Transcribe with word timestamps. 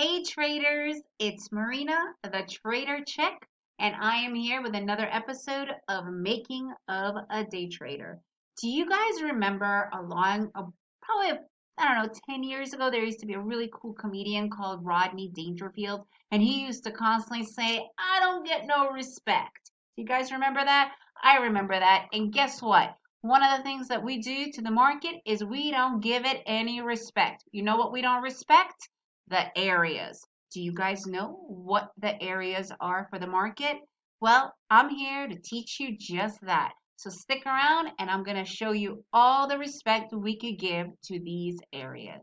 Hey 0.00 0.22
traders, 0.22 1.02
it's 1.18 1.50
Marina, 1.50 1.98
the 2.22 2.48
Trader 2.48 3.00
Chick, 3.04 3.34
and 3.80 3.96
I 3.96 4.18
am 4.18 4.32
here 4.32 4.62
with 4.62 4.76
another 4.76 5.08
episode 5.10 5.70
of 5.88 6.06
Making 6.06 6.72
of 6.86 7.16
a 7.30 7.42
Day 7.42 7.68
Trader. 7.68 8.20
Do 8.62 8.68
you 8.68 8.88
guys 8.88 9.22
remember 9.22 9.90
a 9.92 10.00
long, 10.00 10.52
a, 10.54 10.60
uh, 10.60 10.66
probably, 11.02 11.40
I 11.78 11.88
don't 11.88 12.06
know, 12.06 12.12
10 12.30 12.44
years 12.44 12.72
ago, 12.72 12.92
there 12.92 13.02
used 13.02 13.18
to 13.18 13.26
be 13.26 13.34
a 13.34 13.40
really 13.40 13.68
cool 13.72 13.92
comedian 13.92 14.50
called 14.50 14.86
Rodney 14.86 15.32
Dangerfield, 15.34 16.06
and 16.30 16.40
he 16.40 16.64
used 16.64 16.84
to 16.84 16.92
constantly 16.92 17.44
say, 17.44 17.84
I 17.98 18.20
don't 18.20 18.46
get 18.46 18.68
no 18.68 18.90
respect. 18.90 19.72
Do 19.96 20.02
you 20.02 20.06
guys 20.06 20.30
remember 20.30 20.64
that? 20.64 20.92
I 21.24 21.38
remember 21.38 21.76
that, 21.76 22.06
and 22.12 22.32
guess 22.32 22.62
what? 22.62 22.96
One 23.22 23.42
of 23.42 23.56
the 23.56 23.64
things 23.64 23.88
that 23.88 24.04
we 24.04 24.22
do 24.22 24.52
to 24.52 24.62
the 24.62 24.70
market 24.70 25.16
is 25.26 25.42
we 25.42 25.72
don't 25.72 26.00
give 26.00 26.24
it 26.24 26.44
any 26.46 26.82
respect. 26.82 27.42
You 27.50 27.64
know 27.64 27.76
what 27.76 27.90
we 27.90 28.00
don't 28.00 28.22
respect? 28.22 28.88
The 29.28 29.58
areas. 29.58 30.24
Do 30.52 30.62
you 30.62 30.72
guys 30.72 31.06
know 31.06 31.38
what 31.48 31.90
the 31.98 32.20
areas 32.22 32.72
are 32.80 33.06
for 33.10 33.18
the 33.18 33.26
market? 33.26 33.76
Well, 34.20 34.54
I'm 34.70 34.88
here 34.88 35.28
to 35.28 35.36
teach 35.36 35.78
you 35.78 35.96
just 35.98 36.40
that. 36.42 36.72
So 36.96 37.10
stick 37.10 37.44
around 37.46 37.90
and 37.98 38.10
I'm 38.10 38.24
going 38.24 38.38
to 38.38 38.44
show 38.44 38.72
you 38.72 39.04
all 39.12 39.46
the 39.46 39.58
respect 39.58 40.12
we 40.12 40.36
could 40.36 40.58
give 40.58 40.86
to 41.04 41.20
these 41.20 41.58
areas. 41.72 42.22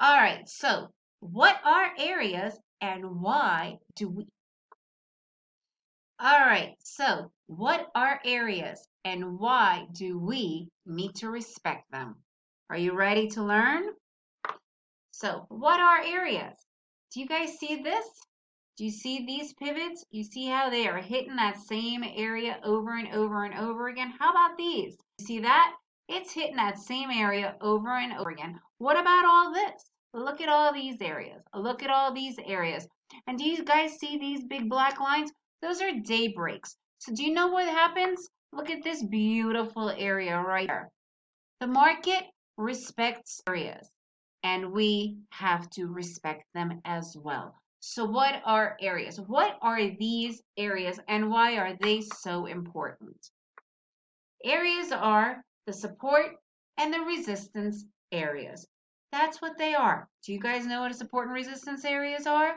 All 0.00 0.16
right, 0.16 0.48
so 0.48 0.88
what 1.20 1.56
are 1.64 1.90
areas 1.98 2.54
and 2.80 3.20
why 3.20 3.78
do 3.96 4.08
we 4.08 4.26
all 6.20 6.40
right, 6.40 6.74
so 6.82 7.30
what 7.46 7.86
are 7.94 8.20
areas 8.24 8.86
and 9.04 9.38
why 9.38 9.86
do 9.92 10.18
we 10.18 10.68
need 10.84 11.14
to 11.16 11.30
respect 11.30 11.90
them? 11.92 12.16
Are 12.70 12.76
you 12.76 12.92
ready 12.92 13.28
to 13.28 13.42
learn? 13.42 13.84
So 15.12 15.46
what 15.48 15.78
are 15.78 16.02
areas? 16.02 16.54
Do 17.12 17.20
you 17.20 17.26
guys 17.26 17.58
see 17.58 17.82
this? 17.82 18.04
Do 18.76 18.84
you 18.84 18.90
see 18.90 19.24
these 19.26 19.54
pivots? 19.54 20.04
You 20.10 20.24
see 20.24 20.46
how 20.46 20.70
they 20.70 20.88
are 20.88 20.98
hitting 20.98 21.36
that 21.36 21.60
same 21.60 22.02
area 22.02 22.58
over 22.64 22.96
and 22.96 23.08
over 23.14 23.44
and 23.44 23.54
over 23.54 23.88
again? 23.88 24.12
How 24.18 24.30
about 24.30 24.56
these? 24.58 24.96
You 25.18 25.26
see 25.26 25.38
that? 25.40 25.74
It's 26.08 26.32
hitting 26.32 26.56
that 26.56 26.78
same 26.78 27.10
area 27.10 27.54
over 27.60 27.90
and 27.96 28.12
over 28.14 28.30
again. 28.30 28.58
What 28.78 28.98
about 28.98 29.24
all 29.24 29.52
this? 29.52 29.84
Look 30.14 30.40
at 30.40 30.48
all 30.48 30.72
these 30.72 31.00
areas. 31.00 31.42
Look 31.54 31.82
at 31.82 31.90
all 31.90 32.12
these 32.12 32.36
areas. 32.44 32.88
And 33.26 33.38
do 33.38 33.44
you 33.44 33.64
guys 33.64 33.98
see 33.98 34.18
these 34.18 34.44
big 34.44 34.68
black 34.68 35.00
lines? 35.00 35.30
Those 35.62 35.80
are 35.82 36.00
day 36.00 36.28
breaks. 36.28 36.76
So 36.98 37.14
do 37.14 37.24
you 37.24 37.32
know 37.32 37.48
what 37.48 37.68
happens? 37.68 38.28
Look 38.52 38.70
at 38.70 38.82
this 38.82 39.02
beautiful 39.02 39.90
area 39.90 40.40
right 40.40 40.68
here. 40.68 40.90
The 41.60 41.66
market 41.66 42.24
respects 42.56 43.40
areas 43.48 43.90
and 44.42 44.72
we 44.72 45.18
have 45.30 45.68
to 45.70 45.86
respect 45.86 46.44
them 46.54 46.80
as 46.84 47.16
well. 47.16 47.54
So 47.80 48.04
what 48.04 48.42
are 48.44 48.76
areas? 48.80 49.20
What 49.20 49.58
are 49.62 49.90
these 49.98 50.42
areas 50.56 50.98
and 51.08 51.30
why 51.30 51.56
are 51.56 51.76
they 51.80 52.00
so 52.00 52.46
important? 52.46 53.16
Areas 54.44 54.92
are 54.92 55.44
the 55.66 55.72
support 55.72 56.36
and 56.76 56.92
the 56.92 57.00
resistance 57.00 57.84
areas. 58.12 58.66
That's 59.12 59.40
what 59.40 59.58
they 59.58 59.74
are. 59.74 60.08
Do 60.24 60.32
you 60.32 60.40
guys 60.40 60.66
know 60.66 60.80
what 60.82 60.90
a 60.90 60.94
support 60.94 61.26
and 61.26 61.34
resistance 61.34 61.84
areas 61.84 62.26
are? 62.26 62.56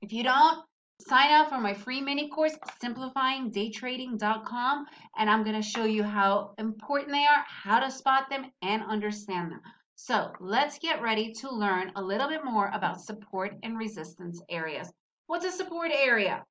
If 0.00 0.12
you 0.12 0.22
don't, 0.24 0.64
Sign 1.08 1.32
up 1.32 1.48
for 1.48 1.58
my 1.58 1.74
free 1.74 2.00
mini 2.00 2.28
course, 2.28 2.56
simplifyingdaytrading.com, 2.82 4.86
and 5.18 5.28
I'm 5.28 5.42
going 5.42 5.56
to 5.56 5.62
show 5.62 5.84
you 5.84 6.04
how 6.04 6.54
important 6.58 7.10
they 7.10 7.26
are, 7.26 7.44
how 7.48 7.80
to 7.80 7.90
spot 7.90 8.30
them, 8.30 8.52
and 8.62 8.84
understand 8.84 9.50
them. 9.50 9.60
So 9.96 10.32
let's 10.40 10.78
get 10.78 11.02
ready 11.02 11.32
to 11.34 11.50
learn 11.50 11.90
a 11.96 12.02
little 12.02 12.28
bit 12.28 12.44
more 12.44 12.70
about 12.72 13.00
support 13.00 13.56
and 13.62 13.76
resistance 13.76 14.40
areas. 14.48 14.92
What's 15.26 15.44
a 15.44 15.50
support 15.50 15.90
area? 15.92 16.44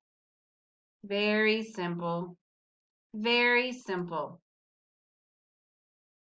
Very 1.04 1.62
simple. 1.62 2.36
Very 3.14 3.72
simple. 3.72 4.38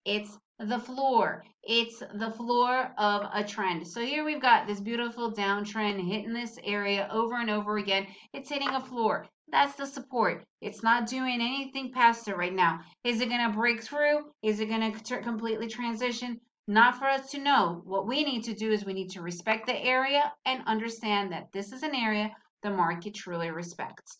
It's 0.05 0.37
the 0.59 0.79
floor. 0.79 1.43
It's 1.63 2.01
the 2.13 2.31
floor 2.31 2.91
of 2.97 3.27
a 3.33 3.43
trend. 3.43 3.87
So 3.87 4.01
here 4.01 4.23
we've 4.23 4.41
got 4.41 4.67
this 4.67 4.79
beautiful 4.79 5.31
downtrend 5.31 6.07
hitting 6.07 6.33
this 6.33 6.57
area 6.63 7.09
over 7.11 7.35
and 7.35 7.49
over 7.49 7.77
again. 7.77 8.07
It's 8.33 8.49
hitting 8.49 8.69
a 8.69 8.81
floor. 8.81 9.27
That's 9.51 9.75
the 9.75 9.85
support. 9.85 10.43
It's 10.61 10.83
not 10.83 11.07
doing 11.07 11.41
anything 11.41 11.91
past 11.91 12.27
it 12.27 12.37
right 12.37 12.53
now. 12.53 12.81
Is 13.03 13.21
it 13.21 13.29
going 13.29 13.45
to 13.45 13.57
break 13.57 13.83
through? 13.83 14.31
Is 14.41 14.59
it 14.59 14.69
going 14.69 14.93
to 14.93 15.21
completely 15.21 15.67
transition? 15.67 16.39
Not 16.67 16.97
for 16.97 17.05
us 17.05 17.29
to 17.31 17.39
know. 17.39 17.81
What 17.85 18.07
we 18.07 18.23
need 18.23 18.43
to 18.45 18.55
do 18.55 18.71
is 18.71 18.85
we 18.85 18.93
need 18.93 19.11
to 19.11 19.21
respect 19.21 19.67
the 19.67 19.77
area 19.77 20.33
and 20.45 20.63
understand 20.65 21.31
that 21.31 21.51
this 21.51 21.71
is 21.71 21.83
an 21.83 21.93
area 21.93 22.35
the 22.63 22.71
market 22.71 23.13
truly 23.13 23.51
respects. 23.51 24.17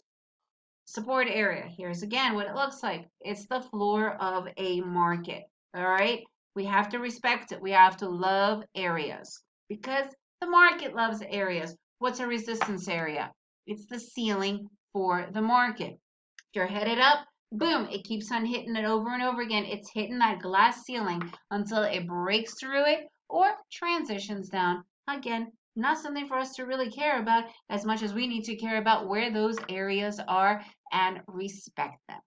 Support 0.86 1.28
area. 1.30 1.68
Here's 1.76 2.04
again 2.04 2.36
what 2.36 2.46
it 2.46 2.54
looks 2.54 2.84
like. 2.84 3.08
It's 3.22 3.48
the 3.48 3.62
floor 3.62 4.16
of 4.22 4.48
a 4.58 4.82
market. 4.82 5.46
All 5.76 5.86
right. 5.86 6.24
We 6.56 6.64
have 6.66 6.88
to 6.90 7.00
respect 7.00 7.52
it. 7.52 7.62
We 7.62 7.72
have 7.72 7.98
to 7.98 8.08
love 8.08 8.64
areas 8.76 9.42
because 9.68 10.08
the 10.40 10.48
market 10.48 10.96
loves 10.96 11.22
areas. 11.30 11.76
What's 12.00 12.22
a 12.22 12.28
resistance 12.28 12.88
area? 12.88 13.32
It's 13.68 13.86
the 13.88 14.00
ceiling 14.00 14.70
for 14.94 15.28
the 15.34 15.42
market. 15.42 15.92
If 15.92 16.56
you're 16.56 16.66
headed 16.66 17.00
up, 17.00 17.26
boom, 17.52 17.90
it 17.92 18.06
keeps 18.06 18.32
on 18.32 18.46
hitting 18.46 18.78
it 18.78 18.86
over 18.86 19.14
and 19.14 19.22
over 19.22 19.42
again. 19.42 19.66
It's 19.66 19.92
hitting 19.94 20.20
that 20.20 20.40
glass 20.40 20.84
ceiling 20.84 21.22
until 21.52 21.84
it 21.84 22.08
breaks 22.08 22.54
through 22.58 22.86
it 22.86 23.08
or 23.28 23.52
transitions 23.70 24.48
down. 24.48 24.86
Again, 25.10 25.52
not 25.76 25.98
something 25.98 26.28
for 26.28 26.38
us 26.38 26.56
to 26.56 26.64
really 26.64 26.90
care 26.90 27.20
about 27.20 27.46
as 27.70 27.84
much 27.84 28.02
as 28.02 28.14
we 28.14 28.28
need 28.28 28.46
to 28.46 28.56
care 28.56 28.78
about 28.78 29.10
where 29.10 29.30
those 29.30 29.58
areas 29.68 30.22
are 30.26 30.64
and 30.94 31.20
respect 31.28 31.98
them. 32.08 32.20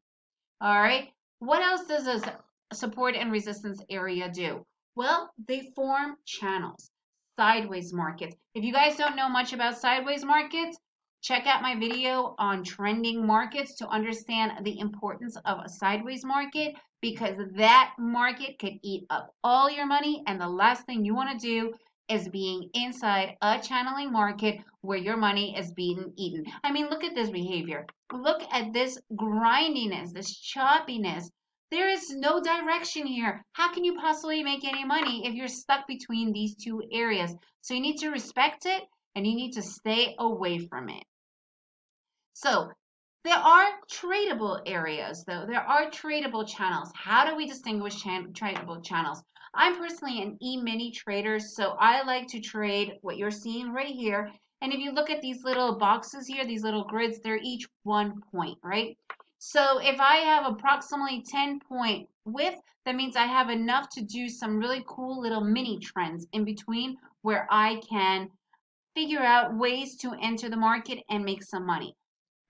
All 0.60 0.82
right. 0.82 1.08
What 1.38 1.62
else 1.62 1.86
does 1.86 2.04
this 2.04 2.24
support 2.72 3.14
and 3.16 3.32
resistance 3.32 3.82
area 3.90 4.30
do? 4.30 4.64
Well, 4.94 5.30
they 5.46 5.70
form 5.76 6.16
channels, 6.26 6.90
sideways 7.36 7.92
markets. 7.92 8.34
If 8.54 8.64
you 8.64 8.72
guys 8.72 8.96
don't 8.96 9.16
know 9.16 9.28
much 9.28 9.52
about 9.52 9.78
sideways 9.78 10.24
markets, 10.24 10.78
check 11.22 11.46
out 11.46 11.62
my 11.62 11.76
video 11.78 12.34
on 12.38 12.64
trending 12.64 13.26
markets 13.26 13.76
to 13.76 13.88
understand 13.88 14.64
the 14.64 14.78
importance 14.78 15.36
of 15.44 15.58
a 15.64 15.68
sideways 15.68 16.24
market 16.24 16.74
because 17.00 17.36
that 17.54 17.94
market 17.98 18.58
could 18.58 18.74
eat 18.82 19.04
up 19.10 19.34
all 19.44 19.70
your 19.70 19.86
money 19.86 20.22
and 20.26 20.40
the 20.40 20.48
last 20.48 20.84
thing 20.86 21.04
you 21.04 21.14
want 21.14 21.38
to 21.38 21.46
do 21.46 21.72
is 22.08 22.28
being 22.28 22.70
inside 22.74 23.36
a 23.42 23.60
channeling 23.60 24.10
market 24.10 24.58
where 24.80 24.98
your 24.98 25.16
money 25.16 25.56
is 25.56 25.72
being 25.72 26.12
eaten. 26.16 26.44
I 26.64 26.72
mean, 26.72 26.88
look 26.88 27.04
at 27.04 27.14
this 27.14 27.30
behavior. 27.30 27.86
Look 28.12 28.42
at 28.50 28.72
this 28.72 28.98
grindiness, 29.14 30.12
this 30.12 30.34
choppiness. 30.34 31.24
There 31.70 31.88
is 31.90 32.10
no 32.10 32.40
direction 32.40 33.06
here. 33.06 33.44
How 33.52 33.72
can 33.72 33.84
you 33.84 33.96
possibly 33.96 34.42
make 34.42 34.64
any 34.64 34.84
money 34.84 35.26
if 35.26 35.34
you're 35.34 35.48
stuck 35.48 35.86
between 35.86 36.32
these 36.32 36.56
two 36.56 36.82
areas? 36.90 37.34
So 37.60 37.74
you 37.74 37.80
need 37.80 37.98
to 37.98 38.10
respect 38.10 38.64
it 38.64 38.82
and 39.14 39.26
you 39.26 39.34
need 39.34 39.52
to 39.52 39.62
stay 39.62 40.14
away 40.18 40.58
from 40.66 40.88
it. 40.88 41.04
So 42.32 42.70
there 43.24 43.36
are 43.36 43.68
tradable 43.90 44.62
areas 44.64 45.24
though. 45.26 45.44
There 45.46 45.60
are 45.60 45.90
tradable 45.90 46.48
channels. 46.48 46.90
How 46.94 47.28
do 47.28 47.36
we 47.36 47.46
distinguish 47.46 48.02
tradable 48.02 48.82
channels? 48.82 49.22
I'm 49.54 49.76
personally 49.76 50.22
an 50.22 50.38
e-mini 50.40 50.92
trader, 50.92 51.38
so 51.40 51.70
I 51.78 52.02
like 52.02 52.28
to 52.28 52.40
trade 52.40 52.98
what 53.02 53.16
you're 53.16 53.30
seeing 53.30 53.72
right 53.72 53.94
here. 53.94 54.30
And 54.62 54.72
if 54.72 54.78
you 54.78 54.92
look 54.92 55.10
at 55.10 55.20
these 55.20 55.44
little 55.44 55.76
boxes 55.76 56.26
here, 56.26 56.46
these 56.46 56.62
little 56.62 56.84
grids, 56.84 57.20
they're 57.20 57.40
each 57.42 57.66
one 57.82 58.22
point, 58.32 58.58
right? 58.62 58.96
So 59.40 59.78
if 59.78 60.00
I 60.00 60.16
have 60.16 60.46
approximately 60.46 61.22
10 61.22 61.60
point 61.60 62.08
width, 62.24 62.60
that 62.84 62.96
means 62.96 63.16
I 63.16 63.26
have 63.26 63.50
enough 63.50 63.88
to 63.90 64.02
do 64.02 64.28
some 64.28 64.58
really 64.58 64.84
cool 64.86 65.20
little 65.20 65.42
mini 65.42 65.78
trends 65.78 66.26
in 66.32 66.44
between 66.44 66.96
where 67.22 67.46
I 67.50 67.80
can 67.88 68.30
figure 68.94 69.22
out 69.22 69.56
ways 69.56 69.96
to 69.98 70.12
enter 70.20 70.48
the 70.48 70.56
market 70.56 71.04
and 71.08 71.24
make 71.24 71.44
some 71.44 71.64
money. 71.64 71.94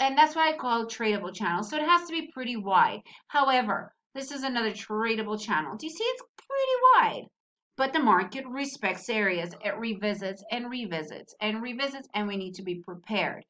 And 0.01 0.17
that's 0.17 0.35
why 0.35 0.49
I 0.49 0.57
call 0.57 0.83
it 0.83 0.89
tradable 0.89 1.35
channel. 1.35 1.63
So 1.63 1.77
it 1.77 1.83
has 1.83 2.07
to 2.07 2.13
be 2.13 2.31
pretty 2.33 2.57
wide. 2.57 3.03
However, 3.27 3.95
this 4.15 4.31
is 4.31 4.43
another 4.43 4.71
tradable 4.71 5.39
channel. 5.39 5.77
Do 5.77 5.87
you 5.87 5.93
see 5.93 6.05
it's 6.05 6.23
pretty 6.37 6.73
wide? 6.95 7.29
But 7.77 7.93
the 7.93 7.99
market 7.99 8.47
respects 8.47 9.11
areas. 9.11 9.55
It 9.63 9.77
revisits 9.77 10.43
and 10.51 10.71
revisits 10.71 11.35
and 11.41 11.63
revisits, 11.63 12.09
and 12.15 12.27
we 12.27 12.37
need 12.37 12.55
to 12.55 12.63
be 12.63 12.77
prepared. 12.77 13.45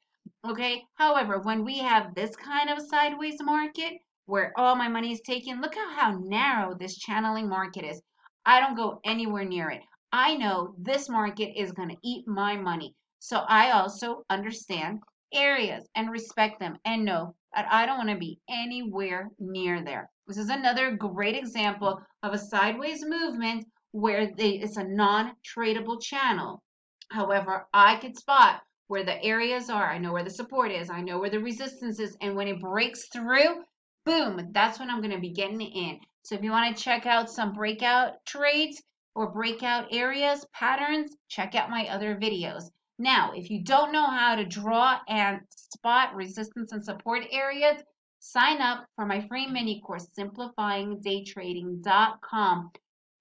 Okay. 0.48 0.84
However, 0.94 1.40
when 1.40 1.64
we 1.64 1.78
have 1.78 2.14
this 2.14 2.34
kind 2.36 2.70
of 2.70 2.84
sideways 2.86 3.42
market 3.42 3.94
where 4.26 4.52
all 4.56 4.76
my 4.76 4.88
money 4.88 5.12
is 5.12 5.20
taken, 5.22 5.60
look 5.60 5.76
at 5.76 5.98
how 5.98 6.19
narrow 6.19 6.75
this 6.75 6.98
channeling 6.98 7.48
market 7.48 7.84
is. 7.84 8.02
I 8.44 8.60
don't 8.60 8.76
go 8.76 9.00
anywhere 9.04 9.44
near 9.44 9.70
it. 9.70 9.82
I 10.12 10.36
know 10.36 10.75
this 10.78 11.08
market 11.08 11.58
is 11.58 11.72
going 11.72 11.90
to 11.90 11.96
eat 12.02 12.26
my 12.26 12.56
money. 12.56 12.94
So 13.19 13.44
I 13.48 13.72
also 13.72 14.25
understand 14.30 15.00
areas 15.34 15.88
and 15.96 16.10
respect 16.10 16.60
them 16.60 16.78
and 16.84 17.04
know 17.04 17.34
that 17.54 17.66
I 17.70 17.84
don't 17.84 17.98
want 17.98 18.10
to 18.10 18.16
be 18.16 18.38
anywhere 18.48 19.30
near 19.38 19.82
there. 19.82 20.10
This 20.26 20.38
is 20.38 20.50
another 20.50 20.96
great 20.96 21.36
example 21.36 22.00
of 22.22 22.32
a 22.32 22.38
sideways 22.38 23.04
movement 23.04 23.66
where 23.92 24.30
they, 24.36 24.50
it's 24.50 24.76
a 24.76 24.84
non-tradable 24.84 26.00
channel. 26.00 26.62
However, 27.10 27.66
I 27.72 27.96
could 27.96 28.16
spot 28.16 28.62
where 28.88 29.05
the 29.05 29.23
areas 29.23 29.70
are. 29.70 29.90
I 29.90 29.99
know 29.99 30.12
where 30.12 30.25
the 30.25 30.31
support 30.31 30.73
is. 30.73 30.90
I 30.90 31.00
know 31.00 31.19
where 31.19 31.31
the 31.31 31.40
resistance 31.40 32.00
is. 32.00 32.17
And 32.20 32.35
when 32.35 32.49
it 32.49 32.61
breaks 32.61 33.06
through, 33.12 33.62
boom, 34.05 34.49
that's 34.52 34.79
when 34.79 34.90
I'm 34.90 35.00
going 35.00 35.14
to 35.14 35.20
be 35.20 35.31
getting 35.31 35.61
in. 35.61 36.00
So 36.23 36.35
if 36.35 36.43
you 36.43 36.50
want 36.50 36.76
to 36.76 36.82
check 36.82 37.06
out 37.06 37.31
some 37.31 37.52
breakout 37.52 38.25
trades 38.26 38.82
or 39.14 39.31
breakout 39.31 39.87
areas, 39.93 40.44
patterns, 40.52 41.17
check 41.29 41.55
out 41.55 41.70
my 41.70 41.87
other 41.88 42.17
videos. 42.17 42.64
Now, 42.99 43.32
if 43.35 43.49
you 43.49 43.62
don't 43.62 43.93
know 43.93 44.06
how 44.06 44.35
to 44.35 44.44
draw 44.44 44.99
and 45.08 45.40
spot 45.50 46.14
resistance 46.14 46.73
and 46.73 46.85
support 46.85 47.25
areas, 47.31 47.81
sign 48.19 48.61
up 48.61 48.87
for 48.96 49.06
my 49.06 49.26
free 49.29 49.46
mini 49.46 49.81
course, 49.81 50.08
simplifyingdaytrading.com, 50.19 52.70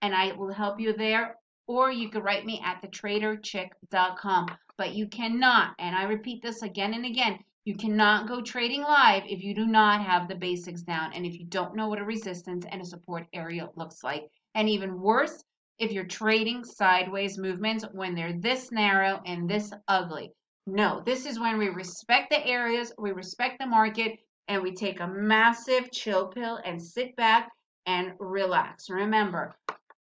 and 0.01 0.15
I 0.15 0.31
will 0.33 0.51
help 0.51 0.79
you 0.79 0.93
there. 0.93 1.35
Or 1.67 1.91
you 1.91 2.09
could 2.09 2.23
write 2.23 2.45
me 2.45 2.61
at 2.63 2.81
thetraderchick.com. 2.81 4.47
But 4.77 4.95
you 4.95 5.07
cannot, 5.07 5.75
and 5.79 5.95
I 5.95 6.03
repeat 6.03 6.41
this 6.41 6.61
again 6.61 6.93
and 6.93 7.05
again, 7.05 7.39
you 7.65 7.75
cannot 7.75 8.27
go 8.27 8.41
trading 8.41 8.81
live 8.81 9.23
if 9.27 9.43
you 9.43 9.53
do 9.53 9.65
not 9.65 10.01
have 10.01 10.27
the 10.27 10.35
basics 10.35 10.81
down 10.81 11.11
and 11.13 11.25
if 11.25 11.37
you 11.37 11.45
don't 11.45 11.75
know 11.75 11.89
what 11.89 11.99
a 11.99 12.05
resistance 12.05 12.65
and 12.71 12.81
a 12.81 12.85
support 12.85 13.27
area 13.33 13.69
looks 13.75 14.03
like. 14.03 14.29
And 14.55 14.69
even 14.69 15.01
worse, 15.01 15.43
if 15.77 15.91
you're 15.91 16.05
trading 16.05 16.63
sideways 16.63 17.37
movements 17.37 17.85
when 17.91 18.15
they're 18.15 18.39
this 18.39 18.71
narrow 18.71 19.21
and 19.25 19.49
this 19.49 19.73
ugly. 19.87 20.31
No, 20.65 21.01
this 21.05 21.25
is 21.25 21.39
when 21.39 21.57
we 21.57 21.69
respect 21.69 22.29
the 22.29 22.45
areas, 22.45 22.93
we 22.97 23.11
respect 23.11 23.59
the 23.59 23.65
market, 23.65 24.19
and 24.47 24.63
we 24.63 24.73
take 24.73 24.99
a 24.99 25.07
massive 25.07 25.91
chill 25.91 26.27
pill 26.27 26.59
and 26.63 26.81
sit 26.81 27.15
back 27.15 27.51
and 27.85 28.13
relax. 28.19 28.89
Remember, 28.89 29.55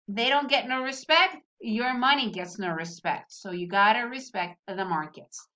they 0.09 0.29
don't 0.29 0.49
get 0.49 0.67
no 0.67 0.83
respect, 0.83 1.37
your 1.61 1.95
money 1.95 2.31
gets 2.31 2.59
no 2.59 2.71
respect. 2.71 3.33
So 3.33 3.51
you 3.51 3.69
got 3.69 3.95
to 3.95 4.01
respect 4.01 4.59
the 4.67 4.85
markets. 4.85 5.47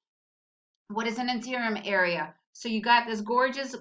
What 0.89 1.07
is 1.07 1.19
an 1.19 1.29
interim 1.29 1.79
area? 1.85 2.35
So 2.53 2.69
you 2.69 2.83
got 2.83 3.07
this 3.07 3.21
gorgeous 3.21 3.75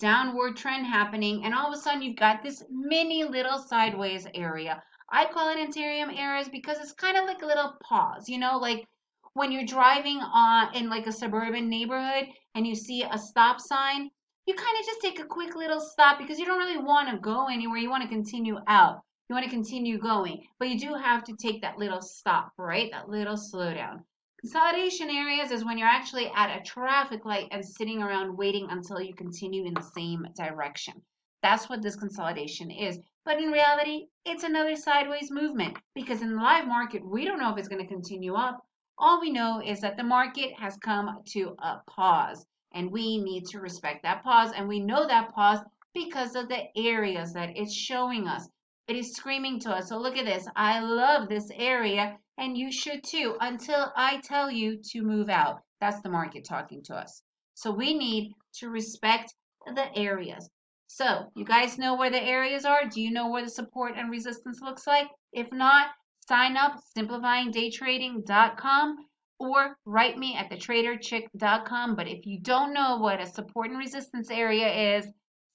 downward 0.00 0.56
trend 0.56 0.86
happening, 0.86 1.44
and 1.44 1.54
all 1.54 1.68
of 1.72 1.78
a 1.78 1.80
sudden 1.80 2.02
you've 2.02 2.16
got 2.16 2.42
this 2.42 2.64
mini 2.70 3.24
little 3.24 3.58
sideways 3.58 4.26
area. 4.34 4.82
I 5.10 5.26
call 5.26 5.50
it 5.50 5.58
interim 5.58 6.10
areas 6.10 6.48
because 6.48 6.78
it's 6.78 6.92
kind 6.92 7.16
of 7.16 7.26
like 7.26 7.42
a 7.42 7.46
little 7.46 7.74
pause, 7.82 8.28
you 8.28 8.38
know, 8.38 8.58
like 8.58 8.86
when 9.34 9.52
you're 9.52 9.64
driving 9.64 10.18
on 10.18 10.74
in 10.74 10.90
like 10.90 11.06
a 11.06 11.12
suburban 11.12 11.68
neighborhood 11.68 12.28
and 12.54 12.66
you 12.66 12.74
see 12.74 13.02
a 13.02 13.18
stop 13.18 13.60
sign, 13.60 14.10
you 14.46 14.54
kind 14.54 14.76
of 14.80 14.86
just 14.86 15.00
take 15.00 15.20
a 15.20 15.24
quick 15.24 15.54
little 15.54 15.80
stop 15.80 16.18
because 16.18 16.38
you 16.38 16.44
don't 16.44 16.58
really 16.58 16.82
want 16.82 17.08
to 17.08 17.18
go 17.18 17.46
anywhere. 17.48 17.78
You 17.78 17.90
want 17.90 18.02
to 18.02 18.08
continue 18.08 18.58
out. 18.66 19.02
You 19.32 19.36
want 19.36 19.46
to 19.46 19.50
continue 19.50 19.96
going, 19.96 20.46
but 20.58 20.68
you 20.68 20.78
do 20.78 20.92
have 20.92 21.24
to 21.24 21.34
take 21.34 21.62
that 21.62 21.78
little 21.78 22.02
stop, 22.02 22.52
right? 22.58 22.90
That 22.92 23.08
little 23.08 23.36
slowdown. 23.36 24.04
Consolidation 24.38 25.08
areas 25.08 25.50
is 25.50 25.64
when 25.64 25.78
you're 25.78 25.88
actually 25.88 26.30
at 26.36 26.54
a 26.54 26.62
traffic 26.62 27.24
light 27.24 27.48
and 27.50 27.64
sitting 27.64 28.02
around 28.02 28.36
waiting 28.36 28.66
until 28.68 29.00
you 29.00 29.14
continue 29.14 29.64
in 29.64 29.72
the 29.72 29.80
same 29.80 30.26
direction. 30.36 31.00
That's 31.42 31.70
what 31.70 31.80
this 31.80 31.96
consolidation 31.96 32.70
is. 32.70 32.98
But 33.24 33.38
in 33.38 33.50
reality, 33.50 34.08
it's 34.26 34.44
another 34.44 34.76
sideways 34.76 35.30
movement 35.30 35.78
because 35.94 36.20
in 36.20 36.36
the 36.36 36.42
live 36.42 36.66
market, 36.66 37.02
we 37.02 37.24
don't 37.24 37.40
know 37.40 37.52
if 37.52 37.56
it's 37.56 37.68
going 37.68 37.80
to 37.80 37.88
continue 37.88 38.34
up. 38.34 38.62
All 38.98 39.18
we 39.18 39.30
know 39.30 39.62
is 39.64 39.80
that 39.80 39.96
the 39.96 40.04
market 40.04 40.52
has 40.58 40.76
come 40.76 41.22
to 41.28 41.56
a 41.58 41.80
pause 41.86 42.44
and 42.74 42.92
we 42.92 43.16
need 43.16 43.46
to 43.46 43.60
respect 43.60 44.02
that 44.02 44.22
pause. 44.22 44.52
And 44.54 44.68
we 44.68 44.78
know 44.78 45.06
that 45.06 45.32
pause 45.32 45.60
because 45.94 46.34
of 46.34 46.50
the 46.50 46.64
areas 46.76 47.32
that 47.32 47.56
it's 47.56 47.72
showing 47.72 48.28
us. 48.28 48.46
It 48.88 48.96
is 48.96 49.14
screaming 49.14 49.60
to 49.60 49.70
us. 49.70 49.88
So 49.88 49.98
look 49.98 50.16
at 50.16 50.24
this. 50.24 50.46
I 50.56 50.80
love 50.80 51.28
this 51.28 51.50
area 51.54 52.18
and 52.38 52.56
you 52.56 52.72
should 52.72 53.04
too 53.04 53.36
until 53.40 53.92
I 53.96 54.20
tell 54.22 54.50
you 54.50 54.78
to 54.90 55.02
move 55.02 55.28
out. 55.28 55.60
That's 55.80 56.00
the 56.00 56.08
market 56.08 56.44
talking 56.44 56.82
to 56.84 56.94
us. 56.94 57.22
So 57.54 57.70
we 57.70 57.94
need 57.94 58.32
to 58.54 58.70
respect 58.70 59.34
the 59.66 59.96
areas. 59.96 60.48
So 60.88 61.30
you 61.34 61.44
guys 61.44 61.78
know 61.78 61.94
where 61.94 62.10
the 62.10 62.22
areas 62.22 62.64
are? 62.64 62.86
Do 62.86 63.00
you 63.00 63.10
know 63.10 63.30
where 63.30 63.44
the 63.44 63.50
support 63.50 63.94
and 63.96 64.10
resistance 64.10 64.60
looks 64.60 64.86
like? 64.86 65.08
If 65.32 65.50
not, 65.52 65.88
sign 66.28 66.56
up 66.56 66.80
simplifyingdaytrading.com 66.96 68.96
or 69.38 69.76
write 69.84 70.18
me 70.18 70.36
at 70.36 70.50
thetraderchick.com. 70.50 71.96
But 71.96 72.08
if 72.08 72.26
you 72.26 72.40
don't 72.40 72.74
know 72.74 72.98
what 72.98 73.20
a 73.20 73.26
support 73.26 73.70
and 73.70 73.78
resistance 73.78 74.30
area 74.30 74.98
is, 74.98 75.06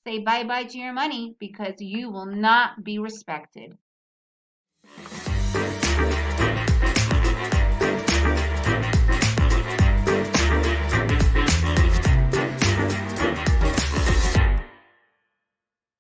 say 0.08 0.20
bye-bye 0.20 0.64
to 0.66 0.78
your 0.80 0.94
money 0.94 1.36
because 1.40 1.76
you 1.82 2.10
will 2.10 2.26
not 2.26 2.84
be 2.84 3.00
respected. 3.00 3.78